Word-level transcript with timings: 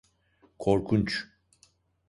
Korkunç. 0.59 1.25